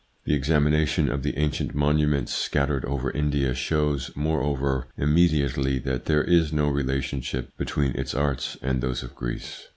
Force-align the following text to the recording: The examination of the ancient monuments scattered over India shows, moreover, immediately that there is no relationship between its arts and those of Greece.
The 0.23 0.33
examination 0.33 1.11
of 1.11 1.21
the 1.21 1.37
ancient 1.37 1.75
monuments 1.75 2.33
scattered 2.33 2.85
over 2.85 3.11
India 3.11 3.53
shows, 3.53 4.09
moreover, 4.15 4.87
immediately 4.97 5.77
that 5.77 6.05
there 6.05 6.23
is 6.23 6.51
no 6.51 6.69
relationship 6.69 7.55
between 7.55 7.91
its 7.91 8.15
arts 8.15 8.57
and 8.63 8.81
those 8.81 9.03
of 9.03 9.13
Greece. 9.13 9.67